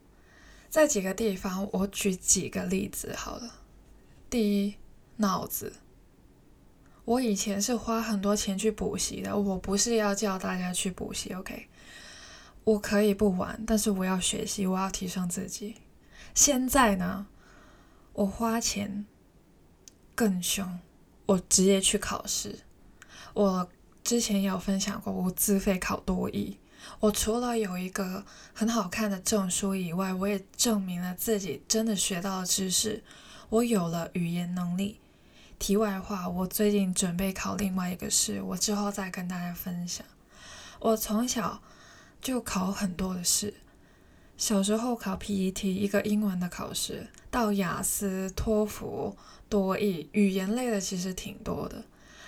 [0.70, 3.56] 在几个地方，我举几个例子好了。
[4.30, 4.76] 第一，
[5.16, 5.74] 脑子。
[7.06, 11.70] 我以前是花很多钱去补习的，我不是要叫大家去补习，OK？
[12.68, 15.76] 我可以不玩，但是我要学习，我要提升自己。
[16.36, 17.28] 现在呢，
[18.12, 19.06] 我花钱
[20.14, 20.78] 更凶，
[21.28, 22.60] 我直接去考试。
[23.34, 23.70] 我
[24.04, 26.58] 之前有分享过，我自费考多艺。
[27.00, 33.02] 我除了有一个很好看的证书以外，我也证明了自己真的学到了知识，
[33.48, 35.00] 我有了语言能力。
[35.58, 40.06] 题外话，我最近准备考另外一个试，我之后再跟大家分享。
[40.80, 41.62] 我从小
[42.28, 43.54] 就考很多的试，
[44.36, 49.16] 小时候考 PET 一个英文的考试，到雅思、托福、
[49.48, 51.86] 多译语言类的其实挺多的，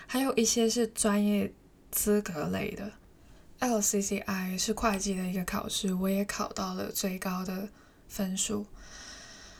[0.07, 1.51] 还有一些是专业
[1.91, 2.93] 资格类的。
[3.59, 7.67] LCCI 是会计的一个考试，我也考到了最高的
[8.07, 8.65] 分数。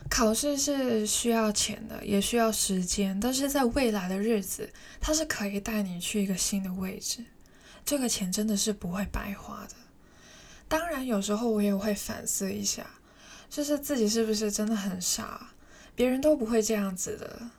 [0.10, 4.72] 考试是需要钱的，也需要时间，但是在未来的日子，
[5.02, 7.26] 它是可以带你去一个新的位置。
[7.84, 9.76] 这个钱真的是不会白花的。
[10.70, 12.86] 当然，有时候我也会反思一下，
[13.50, 15.50] 就是自己是不是真的很傻，
[15.96, 17.50] 别人都不会这样子的。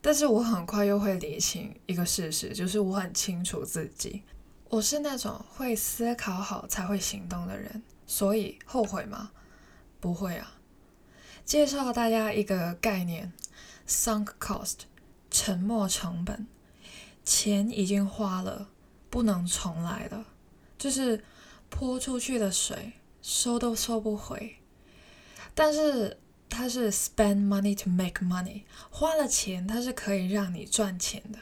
[0.00, 4.22] 但是我很快又会理清一个事实，就是我很清楚自己，
[4.70, 7.82] 我是那种会思考好才会行动的人。
[8.06, 9.30] 所以后悔吗？
[10.00, 10.54] 不会啊。
[11.44, 13.30] 介绍大家一个概念
[13.86, 14.78] ：sunk cost，
[15.30, 16.46] 沉没成本，
[17.24, 18.70] 钱已经花了，
[19.10, 20.24] 不能重来了，
[20.78, 21.22] 就是。
[21.72, 22.92] 泼出去的水
[23.22, 24.56] 收都收不回，
[25.54, 26.18] 但是
[26.50, 31.38] 它是 spend money to make money，花了钱它是可以让你赚钱的。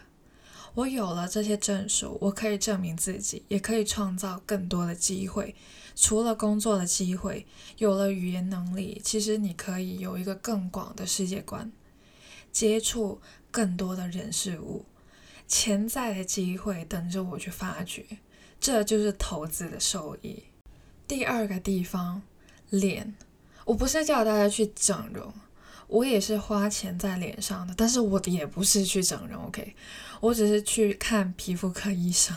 [0.75, 5.57] 我有了这些证书，我可以证明自己，也可以创造更多的机会。
[5.97, 7.45] 除了工作的机会，
[7.79, 11.73] 有了语言能力，其实你可以有一个更广的世界观，
[12.53, 13.21] 接触
[13.51, 14.87] 更多的人事物，
[15.49, 18.07] 潜在的机会等着我去发掘。
[18.61, 20.45] 这就是投资的收益。
[21.09, 22.23] 第二个地方，
[22.69, 23.15] 脸，
[23.65, 25.33] 我不是叫大家去整容，
[25.89, 29.75] 我也是花钱在脸上的，但是我也不是去整容，OK，
[30.21, 32.37] 我只是去看皮肤科医生。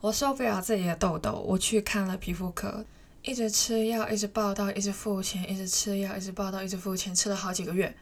[0.00, 2.84] 我受不了自己的痘痘，我去看了皮肤科，
[3.22, 7.96] 一直吃药，一直报道，一直付钱，一直吃药，一直报道，一直付钱，吃了好几个月，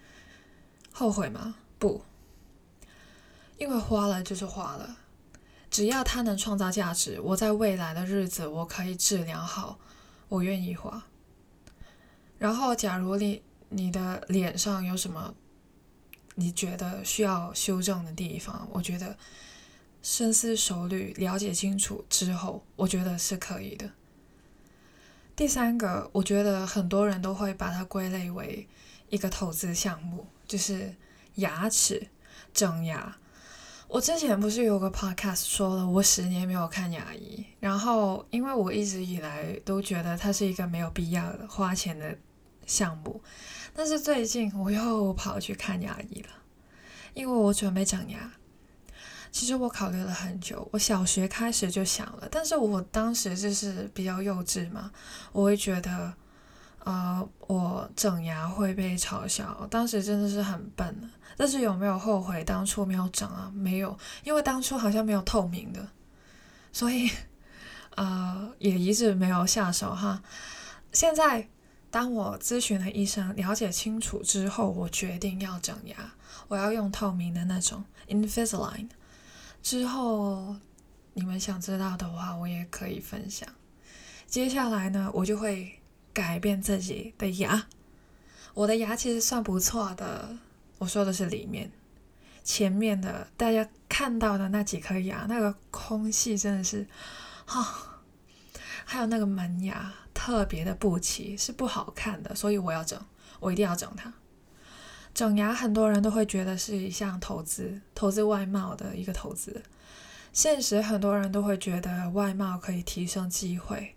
[0.90, 1.56] 后悔吗？
[1.78, 2.02] 不，
[3.58, 4.96] 因为花了就是花了。
[5.70, 9.78] 只要它能创造价值，我在未来的日子我可以治疗好，
[10.28, 11.06] 我愿意花。
[12.38, 15.34] 然后，假如你你的脸上有什么
[16.34, 19.16] 你觉得需要修正的地方，我觉得
[20.02, 23.90] 深思熟虑、了解清楚之后，我觉得是可以的。
[25.36, 28.66] 第三个，我觉得很多人都会把它归类为
[29.08, 30.94] 一个投资项目，就是
[31.36, 32.08] 牙齿
[32.52, 33.16] 整牙。
[33.92, 42.16] 我之前不是有个 podcast 说了，我十年没有看牙医，然后因为我一直以来都觉得它是一个没有必要的花钱的
[42.64, 43.20] 项目，
[43.74, 46.28] 但是最近我又跑去看牙医了，
[47.14, 48.32] 因为我准备整牙。
[49.32, 54.92] 其实我考虑了很久，我小学开始就想了，但是我当时就是比较幼稚嘛，
[55.32, 56.14] 我会觉得。
[56.84, 63.50] 呃，我整牙会被嘲笑，当时真的是很笨但是有没有后悔当初没有整啊？
[63.54, 65.88] 没有，因为当初好像没有透明的，
[66.72, 67.10] 所以
[67.96, 70.22] 呃也一直没有下手哈。
[70.92, 71.48] 现在
[71.90, 76.14] 当我咨询了医生，了解清楚之后，我决定要整牙，
[76.48, 78.88] 我要用透明的那种 Invisalign。
[79.62, 80.56] 之后
[81.12, 83.46] 你们想知道的话，我也可以分享。
[84.26, 85.79] 接下来呢，我就会。
[86.12, 87.66] 改变自己的牙，
[88.54, 90.36] 我的牙其实算不错的。
[90.78, 91.70] 我说的是里面，
[92.42, 96.86] 前面的大家看到的那几颗牙，那个空隙真的是，
[97.44, 98.00] 哈，
[98.84, 102.98] 还有那个门牙特别的不齐，是不好看的，所以我要整，
[103.40, 104.12] 我一定要整它。
[105.12, 109.62] 整牙很多人都会觉得是一项投资，投资外貌的一个投资。
[110.32, 113.96] 现实很多人都会觉得外貌可以提升机会。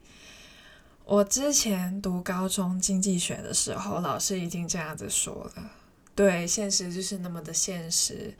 [1.06, 5.72] 我之前读高中经济学的时候，老师已经这样子说了。
[6.16, 8.34] 对，现实就是那么的现实。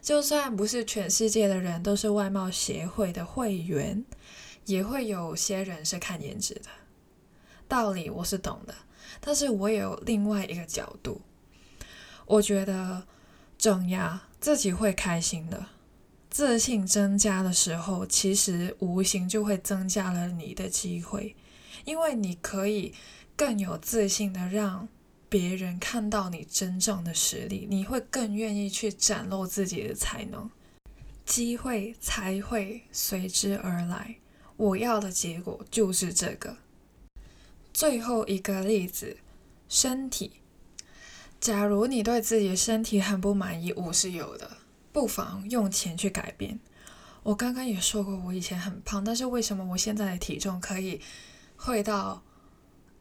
[0.00, 4.04] 就算不是全世界的人都是外貌协会的会员，
[4.66, 6.66] 也会有些人是看颜值的。
[7.66, 8.74] 道理我是懂的，
[9.20, 11.20] 但是我也有另外一个角度。
[12.26, 13.02] 我觉得
[13.58, 15.66] 整牙自己会开心的，
[16.30, 21.34] 自信增加的时候，其实无形就会增加了你的机会。
[21.84, 22.94] 因为你可以
[23.36, 24.88] 更有自信的让
[25.28, 30.50] 别人看到你真正的实力，你会更愿意去展露自己的才能，
[31.26, 34.16] 机会才会随之而来。
[34.56, 36.56] 我要的结果就是这个。
[37.72, 39.16] 最后一个例子，
[39.68, 40.34] 身体。
[41.40, 44.58] 假如你对自己的身体很不满意，我是有的，
[44.92, 46.60] 不妨用钱去改变。
[47.24, 51.00] 我刚刚也说过，我以前很胖，但是为什么我现在的体重可以？
[51.56, 52.22] 会到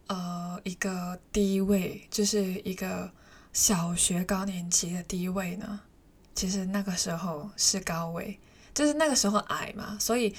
[0.08, 3.12] 呃一个低位，就是一个
[3.52, 5.82] 小学高年级的低位呢。
[6.36, 8.40] 其实那个时候是高位，
[8.74, 10.34] 就是那个时候矮嘛，所以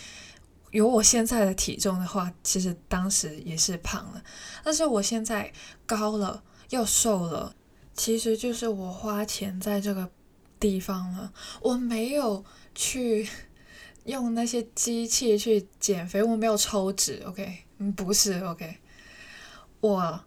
[0.73, 4.23] 有我现在的体重的话，其实当时也是胖了，
[4.65, 5.53] 但是我现在
[5.87, 7.55] 高了又瘦了，
[7.95, 10.11] 其实就是我花钱在这个
[10.59, 12.45] 地方了，我没有
[12.75, 13.29] 去
[14.05, 18.79] 用那些机器去减肥，我没有抽脂，OK，嗯，不是，OK，
[19.81, 20.25] 我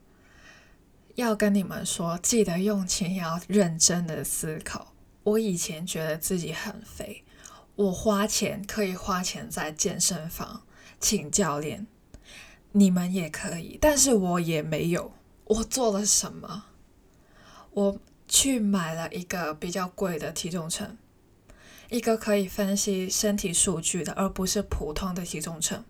[1.16, 4.94] 要跟你们说，记得用钱要认真的思考。
[5.24, 7.24] 我以前觉得自己很肥。
[7.76, 10.64] 我花钱可以花钱在健身房
[11.00, 11.86] 请教练，
[12.72, 15.14] 你们也可以，但是我也没有。
[15.46, 16.66] 我做了什么？
[17.72, 20.98] 我去买了一个比较贵的体重秤，
[21.90, 25.86] 一个可以分析身体数据的，而不是普通的体重秤。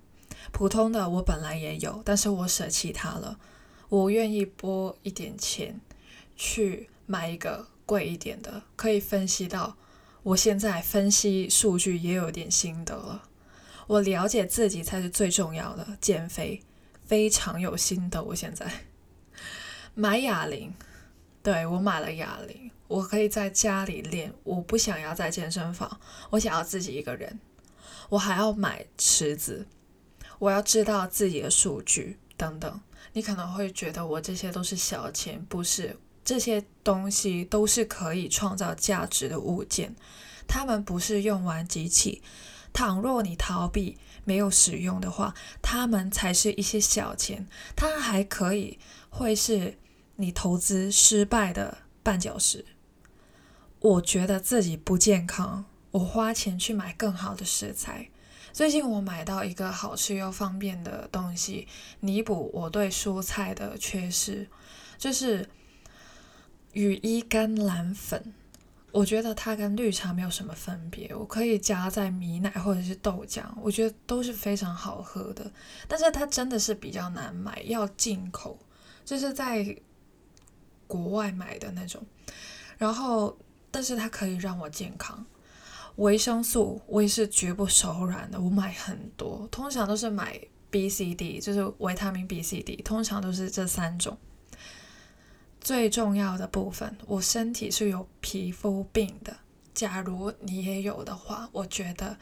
[0.51, 3.39] 普通的我本来也有，但是我舍弃它了。
[3.89, 5.79] 我愿意拨一点钱
[6.35, 9.77] 去买一个贵一点的，可以分析到。
[10.23, 13.23] 我现在分析数据也有点心得了，
[13.87, 15.97] 我了解自己才是最重要的。
[16.01, 16.61] 减肥
[17.05, 18.69] 非常有心得，我现在
[19.95, 20.73] 买哑铃，
[21.41, 24.33] 对我买了哑铃，我可以在家里练。
[24.43, 27.39] 我不想要在健身房，我想要自己一个人。
[28.09, 29.65] 我还要买池子，
[30.39, 32.81] 我要知道自己的数据等等。
[33.13, 35.97] 你可能会觉得我这些都是小钱，不是。
[36.23, 39.95] 这些东西都是可以创造价值的物件，
[40.45, 42.21] 它们不是用完即弃。
[42.73, 48.77] 倘若你逃避没有使用的话，它们才是一些小钱，它还可以
[49.09, 49.77] 会是
[50.17, 52.65] 你投资失败的绊脚石。
[53.79, 58.09] 我觉得自己不健康，我花钱去买更好的食材。
[58.57, 61.67] 最近我买到一个好吃又方便的东西，
[61.99, 64.47] 弥补我对蔬菜的缺失，
[64.97, 65.47] 就是。
[66.73, 68.33] 羽衣甘蓝粉，
[68.91, 75.51] 我觉得它跟绿茶没有什么分别，我可以加在米奶或者是豆浆，我觉得都是非常好喝的。
[75.87, 78.57] 但是它真的是比较难买，要进口，
[79.05, 79.77] 就是在
[80.87, 82.03] 国外买的那种。
[82.79, 83.37] 然后，
[83.69, 85.23] 但是它可以让我健康。
[85.97, 90.39] 维生素我也是绝不手软的，我买很多，通常都是买
[90.69, 94.17] B、C、D，就是维他命 B、C、D，通常都是这三种。
[95.59, 99.37] 最重要的部分，我身体是有皮肤病的。
[99.73, 102.17] 假如你也有的话，我觉得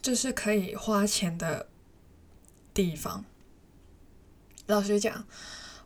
[0.00, 1.68] 这是可以花钱的
[2.72, 3.24] 地方。
[4.66, 5.26] 老实讲，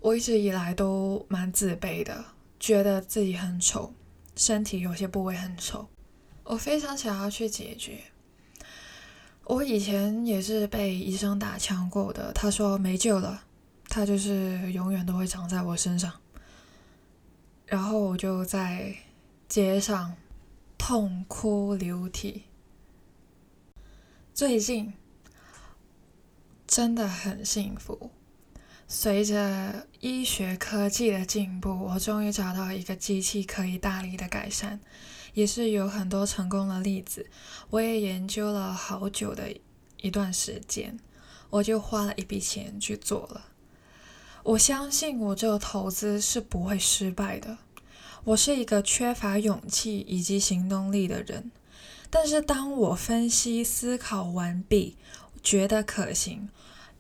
[0.01, 2.25] 我一直以来都蛮自卑的，
[2.61, 3.93] 觉得自己很丑，
[4.37, 5.89] 身体有些部位很丑。
[6.47, 7.99] 我非常想要去解决。
[9.45, 13.45] 我以前也是被医生打枪过的，他说没救了。
[13.89, 16.13] 他就是永远都会长在我身上，
[17.67, 18.95] 然后我就在
[19.49, 20.15] 街上
[20.77, 22.43] 痛哭流涕。
[24.35, 24.93] 最近
[26.67, 28.11] 真的很幸福，
[28.87, 34.81] 随着医学科技的进步，我终于找到一个机器可以大力的改善，
[35.37, 37.27] 也是有很多成功的例子。
[37.69, 39.55] 我也研究了好久的
[40.01, 40.99] 一段时间，
[41.51, 43.45] 我就花了一笔钱去做了。
[44.43, 47.59] 我相信我这个投资是不会失败的。
[48.25, 51.53] 我是一个缺乏勇气以及行动力的人，
[52.09, 54.97] 但是当我分析思考完毕，
[55.43, 56.49] 觉得可行，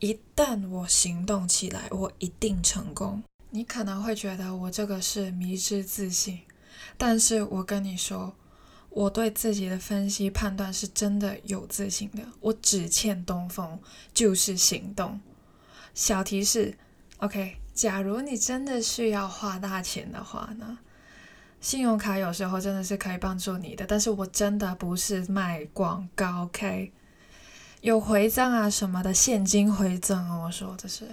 [0.00, 3.22] 一旦我行动起来，我一定成功。
[3.48, 6.40] 你可能会觉得我这个是迷之自信，
[6.96, 8.34] 但是我跟你说，
[8.90, 12.22] 我对自己的分析判断是真的有自信的。
[12.40, 13.78] 我只欠东风，
[14.14, 15.20] 就是行动。
[15.94, 16.76] 小提示。
[17.18, 20.78] OK，假如你真的需要花大钱的话呢，
[21.62, 23.86] 信用卡有时候真的是可以帮助你的。
[23.86, 26.92] 但是我真的不是卖广告，OK？
[27.80, 31.06] 有回赠啊什么的，现金回赠哦，我说的是，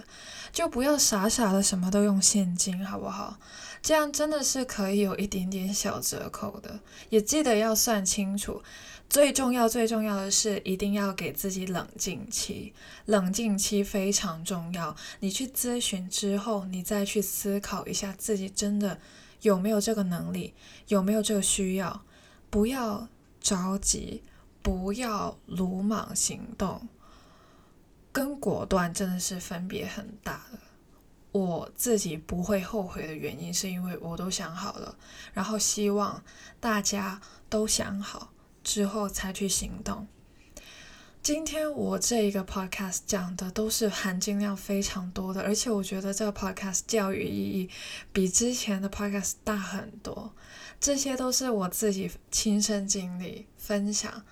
[0.54, 3.38] 就不要傻傻的什么都用现金，好不好？
[3.82, 6.78] 这样真的是可以有一点点小折扣的，
[7.08, 8.62] 也记得要算清楚。
[9.10, 12.72] 最重要、最重要的是，一定要给自己冷静期。
[13.06, 14.94] 冷静期非常重要。
[15.18, 19.00] 你去咨询之后，你再去思考一下自己真的
[19.42, 20.54] 有没有这个能力，
[20.86, 22.02] 有没有这个需要。
[22.48, 23.08] 不要
[23.40, 24.22] 着急，
[24.62, 26.88] 不要鲁莽行动，
[28.14, 30.58] 跟果断真的是分别很大的。
[31.32, 34.96] 我自己不会后悔的原因，是因为我都想好了，
[35.32, 36.22] 然后希望
[36.60, 38.30] 大家都想好。
[38.62, 40.08] 之后才去行动。
[41.22, 47.68] 今天我这一个 podcast 讲的都是含金量非常多的，而且我觉得这个 podcast 教育意义
[48.10, 50.34] 比之前的 podcast 大很多。
[50.80, 54.24] 这些都是我自己亲身经历分享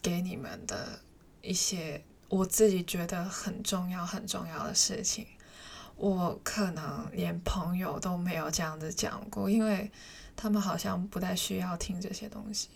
[0.00, 1.00] 给你们的
[1.42, 2.02] 一些
[2.32, 5.26] 我自己觉得很重要、很重要的事情。
[5.96, 9.92] 我可能连朋友都没有这样子讲过，因为
[10.34, 12.70] 他们好像不太需要听这些东西。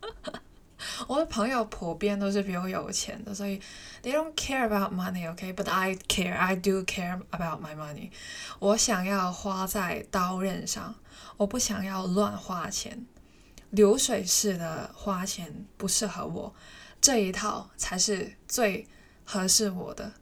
[1.06, 3.60] 我的朋友普遍都是比我有钱的，所以
[4.02, 8.10] they don't care about money，OK？But I care，I do care about my money。
[8.60, 10.94] 我想要花在刀刃上，
[11.36, 13.04] 我不想要乱花钱，
[13.68, 16.54] 流水式的花钱不适合我，
[17.00, 18.86] 这一套才是最
[19.24, 20.12] 合适我的。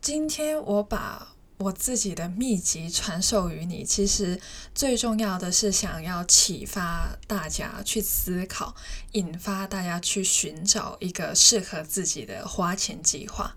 [0.00, 1.28] 今天我把。
[1.58, 4.38] 我自己的秘籍传授于你，其实
[4.74, 8.74] 最重要的是想要启发大家去思考，
[9.12, 13.54] 引发大家去寻找一个适合自己的花钱计划。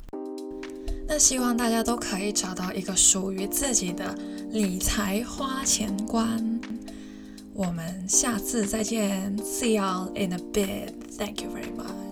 [1.08, 4.14] 那希望大家都可以找到一个属于自己的
[4.52, 6.62] 理财花钱观。
[7.52, 10.94] 我们下次再见，See you in a bit.
[11.18, 12.07] Thank you very much.